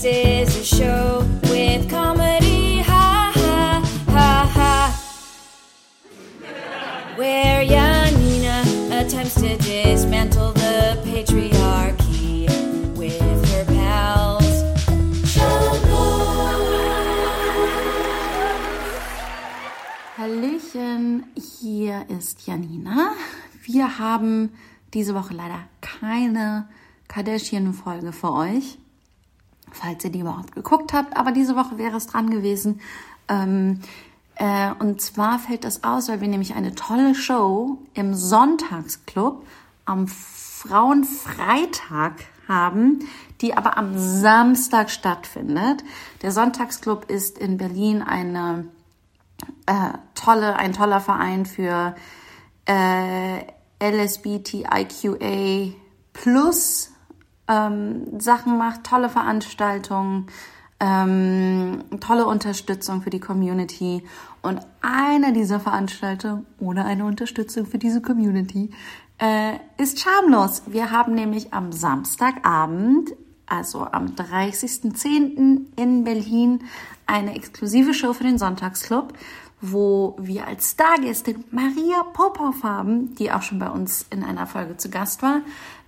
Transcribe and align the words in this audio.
This 0.00 0.48
is 0.48 0.56
a 0.56 0.76
show 0.76 1.26
with 1.50 1.90
comedy, 1.90 2.78
ha 2.82 3.32
ha 3.34 3.82
ha 4.06 4.46
ha. 4.54 4.94
Where 7.16 7.64
Janina 7.64 8.62
attempts 8.92 9.34
to 9.34 9.56
dismantle 9.56 10.52
the 10.52 11.02
patriarchy 11.04 12.46
with 12.96 13.18
her 13.50 13.64
pals. 13.64 14.62
Hallöchen, 20.16 21.24
hier 21.34 22.06
ist 22.08 22.46
Janina. 22.46 23.14
Wir 23.64 23.98
haben 23.98 24.52
diese 24.94 25.16
Woche 25.16 25.34
leider 25.34 25.64
keine 25.80 26.68
Kardashian-Folge 27.08 28.12
für 28.12 28.32
euch, 28.32 28.78
falls 29.72 30.04
ihr 30.04 30.10
die 30.10 30.20
überhaupt 30.20 30.54
geguckt 30.54 30.92
habt, 30.92 31.16
aber 31.16 31.32
diese 31.32 31.56
Woche 31.56 31.78
wäre 31.78 31.96
es 31.96 32.06
dran 32.06 32.30
gewesen. 32.30 32.80
Ähm, 33.28 33.80
äh, 34.36 34.72
und 34.78 35.00
zwar 35.00 35.38
fällt 35.38 35.64
das 35.64 35.84
aus, 35.84 36.08
weil 36.08 36.20
wir 36.20 36.28
nämlich 36.28 36.54
eine 36.54 36.74
tolle 36.74 37.14
Show 37.14 37.78
im 37.94 38.14
Sonntagsclub 38.14 39.46
am 39.84 40.06
Frauenfreitag 40.06 42.12
haben, 42.46 43.00
die 43.40 43.56
aber 43.56 43.76
am 43.76 43.96
Samstag 43.96 44.90
stattfindet. 44.90 45.84
Der 46.22 46.32
Sonntagsclub 46.32 47.10
ist 47.10 47.38
in 47.38 47.56
Berlin 47.56 48.02
eine 48.02 48.68
äh, 49.66 49.92
tolle, 50.14 50.56
ein 50.56 50.72
toller 50.72 51.00
Verein 51.00 51.46
für 51.46 51.94
äh, 52.66 53.44
LSBTIQA 53.80 55.72
plus 56.12 56.90
ähm, 57.48 58.20
Sachen 58.20 58.58
macht, 58.58 58.84
tolle 58.84 59.08
Veranstaltungen, 59.08 60.26
ähm, 60.80 61.84
tolle 62.00 62.26
Unterstützung 62.26 63.02
für 63.02 63.10
die 63.10 63.20
Community. 63.20 64.04
Und 64.42 64.60
eine 64.80 65.32
dieser 65.32 65.58
Veranstaltungen 65.58 66.46
ohne 66.60 66.84
eine 66.84 67.04
Unterstützung 67.04 67.66
für 67.66 67.78
diese 67.78 68.00
Community 68.00 68.70
äh, 69.18 69.54
ist 69.78 70.00
schamlos. 70.00 70.62
Wir 70.66 70.90
haben 70.90 71.14
nämlich 71.14 71.52
am 71.52 71.72
Samstagabend, 71.72 73.14
also 73.46 73.84
am 73.84 74.14
30.10. 74.14 75.66
in 75.76 76.04
Berlin, 76.04 76.64
eine 77.06 77.34
exklusive 77.34 77.94
Show 77.94 78.12
für 78.12 78.24
den 78.24 78.38
Sonntagsclub, 78.38 79.12
wo 79.60 80.16
wir 80.20 80.46
als 80.46 80.72
Stargästin 80.72 81.44
Maria 81.50 82.04
Popov 82.12 82.62
haben, 82.62 83.16
die 83.16 83.32
auch 83.32 83.42
schon 83.42 83.58
bei 83.58 83.70
uns 83.70 84.06
in 84.10 84.22
einer 84.22 84.46
Folge 84.46 84.76
zu 84.76 84.88
Gast 84.88 85.22
war. 85.22 85.40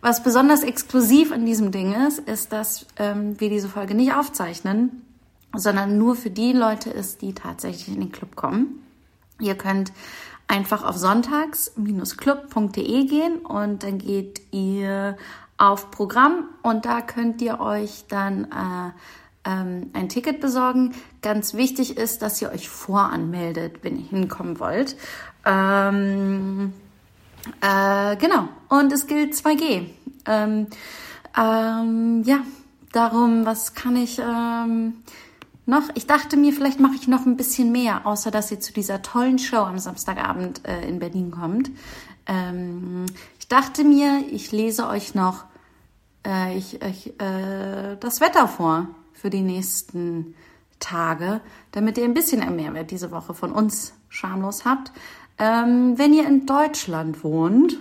Was 0.00 0.22
besonders 0.22 0.62
exklusiv 0.62 1.32
an 1.32 1.44
diesem 1.44 1.72
Ding 1.72 1.92
ist, 2.06 2.20
ist, 2.20 2.52
dass 2.52 2.86
ähm, 2.96 3.38
wir 3.40 3.50
diese 3.50 3.68
Folge 3.68 3.94
nicht 3.94 4.14
aufzeichnen, 4.14 5.02
sondern 5.54 5.98
nur 5.98 6.14
für 6.14 6.30
die 6.30 6.52
Leute 6.52 6.90
ist, 6.90 7.20
die 7.22 7.34
tatsächlich 7.34 7.88
in 7.88 7.98
den 8.00 8.12
Club 8.12 8.36
kommen. 8.36 8.84
Ihr 9.40 9.56
könnt 9.56 9.90
einfach 10.46 10.84
auf 10.84 10.96
sonntags-club.de 10.96 13.06
gehen 13.06 13.38
und 13.38 13.82
dann 13.82 13.98
geht 13.98 14.40
ihr 14.52 15.16
auf 15.56 15.90
Programm 15.90 16.44
und 16.62 16.86
da 16.86 17.00
könnt 17.00 17.42
ihr 17.42 17.58
euch 17.60 18.04
dann 18.08 18.44
äh, 18.44 18.92
ähm, 19.44 19.90
ein 19.92 20.08
Ticket 20.08 20.40
besorgen. 20.40 20.94
Ganz 21.22 21.54
wichtig 21.54 21.96
ist, 21.96 22.22
dass 22.22 22.40
ihr 22.40 22.52
euch 22.52 22.68
voranmeldet, 22.68 23.82
wenn 23.82 23.98
ihr 23.98 24.06
hinkommen 24.06 24.60
wollt. 24.60 24.94
Ähm, 25.44 26.72
äh, 27.60 28.14
genau. 28.16 28.48
Und 28.68 28.92
es 28.92 29.06
gilt 29.06 29.34
2G. 29.34 29.86
Ähm, 30.26 30.66
ähm, 31.36 32.22
ja, 32.24 32.40
darum, 32.92 33.46
was 33.46 33.74
kann 33.74 33.96
ich 33.96 34.18
ähm, 34.18 35.02
noch? 35.66 35.84
Ich 35.94 36.06
dachte 36.06 36.36
mir, 36.36 36.52
vielleicht 36.52 36.80
mache 36.80 36.94
ich 36.96 37.08
noch 37.08 37.26
ein 37.26 37.36
bisschen 37.36 37.72
mehr, 37.72 38.06
außer 38.06 38.30
dass 38.30 38.50
ihr 38.50 38.60
zu 38.60 38.72
dieser 38.72 39.02
tollen 39.02 39.38
Show 39.38 39.58
am 39.58 39.78
Samstagabend 39.78 40.66
äh, 40.66 40.86
in 40.88 40.98
Berlin 40.98 41.30
kommt. 41.30 41.70
Ähm, 42.26 43.06
ich 43.38 43.48
dachte 43.48 43.84
mir, 43.84 44.24
ich 44.30 44.52
lese 44.52 44.88
euch 44.88 45.14
noch 45.14 45.44
äh, 46.26 46.56
ich, 46.56 46.80
ich, 46.82 47.20
äh, 47.20 47.96
das 47.98 48.20
Wetter 48.20 48.48
vor 48.48 48.88
für 49.12 49.30
die 49.30 49.40
nächsten 49.40 50.34
Tage, 50.78 51.40
damit 51.72 51.98
ihr 51.98 52.04
ein 52.04 52.14
bisschen 52.14 52.40
mehr 52.40 52.50
Mehrwert 52.50 52.90
diese 52.90 53.10
Woche 53.10 53.34
von 53.34 53.50
uns 53.50 53.94
schamlos 54.08 54.64
habt. 54.64 54.92
Ähm, 55.38 55.98
wenn 55.98 56.12
ihr 56.12 56.26
in 56.26 56.46
Deutschland 56.46 57.24
wohnt, 57.24 57.78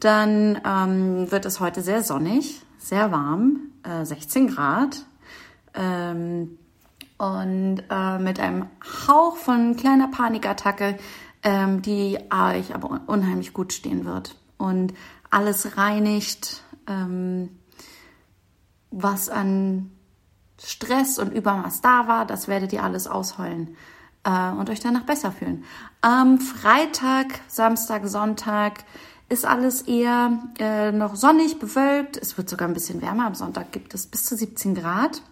dann 0.00 0.60
ähm, 0.64 1.30
wird 1.30 1.44
es 1.44 1.60
heute 1.60 1.82
sehr 1.82 2.02
sonnig, 2.02 2.62
sehr 2.78 3.12
warm, 3.12 3.70
äh, 3.82 4.04
16 4.04 4.48
Grad. 4.48 5.04
Ähm, 5.74 6.58
und 7.18 7.82
äh, 7.90 8.18
mit 8.18 8.40
einem 8.40 8.66
Hauch 9.06 9.36
von 9.36 9.76
kleiner 9.76 10.08
Panikattacke, 10.08 10.96
ähm, 11.42 11.82
die 11.82 12.18
euch 12.30 12.74
aber 12.74 13.02
unheimlich 13.06 13.52
gut 13.52 13.74
stehen 13.74 14.06
wird. 14.06 14.36
Und 14.56 14.94
alles 15.28 15.76
reinigt, 15.76 16.62
ähm, 16.86 17.50
was 18.90 19.28
an 19.28 19.90
Stress 20.58 21.18
und 21.18 21.32
Übermaß 21.32 21.82
da 21.82 22.08
war, 22.08 22.26
das 22.26 22.48
werdet 22.48 22.72
ihr 22.72 22.82
alles 22.82 23.06
ausheulen 23.06 23.76
äh, 24.24 24.50
und 24.52 24.70
euch 24.70 24.80
danach 24.80 25.04
besser 25.04 25.32
fühlen. 25.32 25.64
Am 26.00 26.38
Freitag, 26.38 27.40
Samstag, 27.48 28.06
Sonntag 28.06 28.84
ist 29.30 29.46
alles 29.46 29.82
eher 29.82 30.42
äh, 30.58 30.90
noch 30.90 31.14
sonnig, 31.14 31.60
bewölkt. 31.60 32.16
Es 32.16 32.36
wird 32.36 32.50
sogar 32.50 32.68
ein 32.68 32.74
bisschen 32.74 33.00
wärmer. 33.00 33.26
Am 33.26 33.36
Sonntag 33.36 33.70
gibt 33.70 33.94
es 33.94 34.06
bis 34.08 34.24
zu 34.24 34.36
17 34.36 34.74
Grad. 34.74 35.22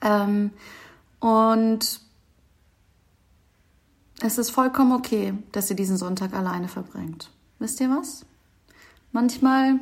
Ähm, 0.00 0.52
und 1.18 2.00
es 4.20 4.38
ist 4.38 4.50
vollkommen 4.50 4.92
okay, 4.92 5.34
dass 5.50 5.68
ihr 5.68 5.74
diesen 5.74 5.96
Sonntag 5.96 6.32
alleine 6.32 6.68
verbringt. 6.68 7.30
Wisst 7.58 7.80
ihr 7.80 7.90
was? 7.90 8.24
Manchmal 9.10 9.80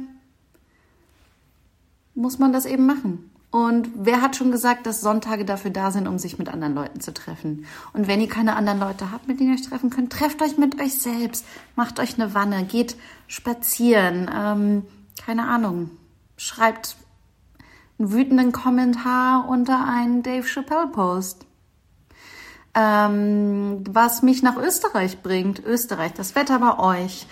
muss 2.14 2.38
man 2.38 2.54
das 2.54 2.64
eben 2.64 2.86
machen. 2.86 3.30
Und 3.52 3.90
wer 3.94 4.22
hat 4.22 4.34
schon 4.34 4.50
gesagt, 4.50 4.86
dass 4.86 5.02
Sonntage 5.02 5.44
dafür 5.44 5.70
da 5.70 5.90
sind, 5.90 6.08
um 6.08 6.18
sich 6.18 6.38
mit 6.38 6.48
anderen 6.48 6.74
Leuten 6.74 7.02
zu 7.02 7.12
treffen? 7.12 7.66
Und 7.92 8.08
wenn 8.08 8.22
ihr 8.22 8.28
keine 8.28 8.56
anderen 8.56 8.80
Leute 8.80 9.12
habt, 9.12 9.28
mit 9.28 9.38
denen 9.40 9.50
ihr 9.50 9.60
euch 9.60 9.68
treffen 9.68 9.90
könnt, 9.90 10.10
trefft 10.10 10.40
euch 10.40 10.56
mit 10.56 10.80
euch 10.80 10.98
selbst, 10.98 11.44
macht 11.76 12.00
euch 12.00 12.14
eine 12.14 12.32
Wanne, 12.32 12.64
geht 12.64 12.96
spazieren, 13.26 14.30
ähm, 14.34 14.84
keine 15.22 15.46
Ahnung, 15.46 15.90
schreibt 16.38 16.96
einen 17.98 18.12
wütenden 18.12 18.52
Kommentar 18.52 19.46
unter 19.46 19.86
einen 19.86 20.22
Dave 20.22 20.46
Chappelle 20.46 20.86
Post. 20.86 21.44
Ähm, 22.74 23.84
was 23.86 24.22
mich 24.22 24.42
nach 24.42 24.56
Österreich 24.56 25.20
bringt, 25.20 25.62
Österreich, 25.62 26.14
das 26.14 26.34
Wetter 26.34 26.58
bei 26.58 26.78
euch 26.78 27.26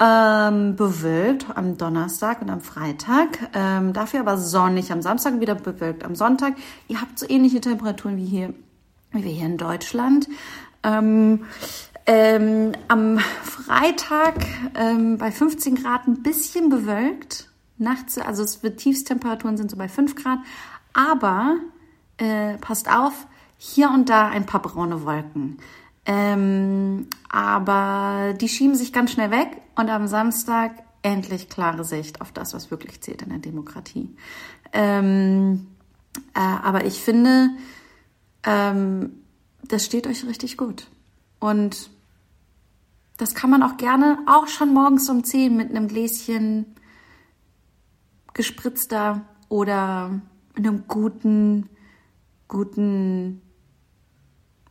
ähm, 0.00 0.76
bewölkt 0.76 1.46
am 1.54 1.76
Donnerstag 1.76 2.40
und 2.42 2.50
am 2.50 2.60
Freitag. 2.60 3.50
Ähm, 3.54 3.92
dafür 3.92 4.20
aber 4.20 4.36
sonnig. 4.36 4.92
Am 4.92 5.02
Samstag 5.02 5.40
wieder 5.40 5.54
bewölkt. 5.54 6.04
Am 6.04 6.14
Sonntag, 6.14 6.54
ihr 6.86 7.00
habt 7.00 7.18
so 7.18 7.26
ähnliche 7.28 7.60
Temperaturen 7.60 8.16
wie 8.16 8.24
hier, 8.24 8.54
wie 9.12 9.24
wir 9.24 9.32
hier 9.32 9.46
in 9.46 9.58
Deutschland. 9.58 10.28
Ähm, 10.84 11.44
ähm, 12.06 12.72
am 12.86 13.18
Freitag 13.18 14.46
ähm, 14.74 15.18
bei 15.18 15.30
15 15.30 15.74
Grad 15.74 16.06
ein 16.06 16.22
bisschen 16.22 16.68
bewölkt. 16.70 17.50
Nachts, 17.76 18.18
also 18.18 18.42
es 18.42 18.62
wird 18.62 18.78
Tiefstemperaturen 18.78 19.56
sind 19.56 19.70
so 19.70 19.76
bei 19.76 19.88
5 19.88 20.14
Grad. 20.14 20.38
Aber 20.92 21.56
äh, 22.18 22.56
passt 22.58 22.90
auf, 22.90 23.26
hier 23.56 23.90
und 23.90 24.08
da 24.08 24.28
ein 24.28 24.46
paar 24.46 24.62
braune 24.62 25.04
Wolken. 25.04 25.58
Ähm, 26.10 27.06
aber 27.28 28.32
die 28.32 28.48
schieben 28.48 28.74
sich 28.74 28.94
ganz 28.94 29.12
schnell 29.12 29.30
weg 29.30 29.60
und 29.76 29.90
am 29.90 30.06
Samstag 30.06 30.72
endlich 31.02 31.50
klare 31.50 31.84
Sicht 31.84 32.22
auf 32.22 32.32
das, 32.32 32.54
was 32.54 32.70
wirklich 32.70 33.02
zählt 33.02 33.20
in 33.20 33.28
der 33.28 33.38
Demokratie. 33.40 34.16
Ähm, 34.72 35.66
äh, 36.34 36.40
aber 36.40 36.86
ich 36.86 37.02
finde, 37.02 37.50
ähm, 38.42 39.22
das 39.62 39.84
steht 39.84 40.06
euch 40.06 40.26
richtig 40.26 40.56
gut. 40.56 40.88
Und 41.40 41.90
das 43.18 43.34
kann 43.34 43.50
man 43.50 43.62
auch 43.62 43.76
gerne, 43.76 44.18
auch 44.26 44.46
schon 44.46 44.72
morgens 44.72 45.10
um 45.10 45.24
10 45.24 45.54
mit 45.54 45.68
einem 45.68 45.88
Gläschen 45.88 46.74
gespritzter 48.32 49.26
oder 49.50 50.22
einem 50.56 50.84
guten, 50.88 51.68
guten, 52.48 53.42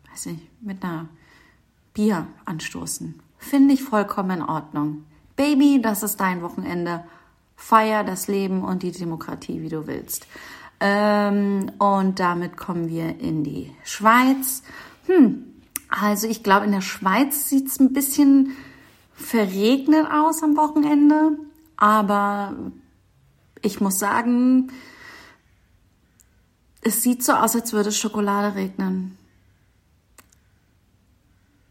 weiß 0.10 0.28
nicht, 0.28 0.64
mit 0.64 0.84
einer 0.84 1.10
Bier 1.98 2.28
anstoßen. 2.46 3.20
Finde 3.40 3.74
ich 3.74 3.84
vollkommen 3.84 4.38
in 4.38 4.44
Ordnung. 4.44 5.06
Baby, 5.36 5.82
das 5.82 6.04
ist 6.04 6.18
dein 6.18 6.44
Wochenende. 6.44 7.04
Feier 7.56 8.04
das 8.04 8.28
Leben 8.28 8.64
und 8.64 8.84
die 8.84 8.92
Demokratie, 8.92 9.64
wie 9.64 9.70
du 9.70 9.88
willst. 9.88 10.28
Ähm, 10.80 11.72
und 11.80 12.20
damit 12.20 12.56
kommen 12.56 12.88
wir 12.88 13.20
in 13.20 13.44
die 13.44 13.74
Schweiz. 13.84 14.62
Hm, 15.08 15.44
also 15.90 16.28
ich 16.28 16.44
glaube, 16.44 16.68
in 16.68 16.72
der 16.72 16.82
Schweiz 16.82 17.50
sieht 17.50 17.68
es 17.68 17.80
ein 17.80 17.94
bisschen 17.94 18.56
verregnet 19.16 20.06
aus 20.12 20.44
am 20.44 20.56
Wochenende. 20.56 21.32
Aber 21.78 22.54
ich 23.64 23.82
muss 23.82 23.98
sagen, 23.98 24.72
Es 26.88 27.04
sieht 27.04 27.22
so 27.22 27.34
aus, 27.34 27.54
als 27.54 27.74
würde 27.74 27.92
Schokolade 27.92 28.56
regnen. 28.56 29.18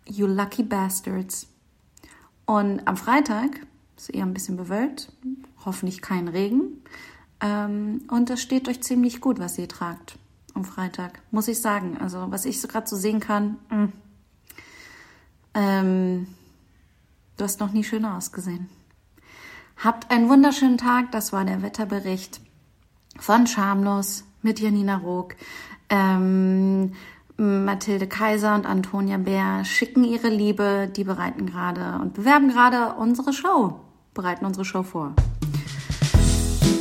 You 0.09 0.27
lucky 0.27 0.63
bastards. 0.63 1.49
Und 2.45 2.87
am 2.87 2.97
Freitag 2.97 3.61
ist 3.97 4.11
eher 4.11 4.25
ein 4.25 4.35
bisschen 4.35 4.57
bewölkt, 4.57 5.13
hoffentlich 5.65 6.01
kein 6.01 6.29
Regen. 6.29 6.83
Ähm, 7.41 8.03
und 8.09 8.31
das 8.31 8.41
steht 8.41 8.69
euch 8.69 8.83
ziemlich 8.83 9.21
gut, 9.21 9.39
was 9.39 9.59
ihr 9.59 9.69
tragt 9.69 10.19
am 10.55 10.65
Freitag, 10.65 11.21
muss 11.31 11.49
ich 11.49 11.61
sagen. 11.61 11.99
Also 11.99 12.31
was 12.31 12.45
ich 12.45 12.61
so 12.61 12.69
gerade 12.69 12.89
so 12.89 12.97
sehen 12.97 13.21
kann, 13.21 13.59
mh. 13.71 13.89
ähm, 15.55 16.27
du 17.37 17.45
hast 17.45 17.61
noch 17.61 17.73
nie 17.73 17.85
schöner 17.85 18.17
ausgesehen. 18.17 18.69
Habt 19.77 20.11
einen 20.11 20.29
wunderschönen 20.29 20.79
Tag. 20.79 21.13
Das 21.13 21.33
war 21.33 21.45
der 21.45 21.63
Wetterbericht 21.63 22.41
von 23.19 23.47
Schamlos 23.47 24.25
mit 24.41 24.61
Janina 24.61 24.97
Rook. 24.97 25.37
Ähm, 25.91 26.93
Mathilde 27.39 28.07
Kaiser 28.07 28.55
und 28.55 28.65
Antonia 28.65 29.19
Bär 29.19 29.65
schicken 29.65 30.05
ihre 30.05 30.29
Liebe, 30.29 30.89
die 30.95 31.05
bereiten 31.05 31.47
gerade 31.47 32.01
und 32.01 32.15
bewerben 32.15 32.49
gerade 32.49 32.95
unsere 32.99 33.33
Show, 33.35 33.81
bereiten 34.15 34.47
unsere 34.47 34.65
Show 34.65 34.83
vor. 34.83 35.15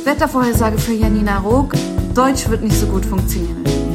Wettervorhersage 0.04 0.78
für 0.78 0.94
Janina 0.94 1.38
Rook. 1.38 1.74
Deutsch 2.14 2.48
wird 2.48 2.62
nicht 2.62 2.76
so 2.76 2.86
gut 2.86 3.04
funktionieren. 3.04 3.85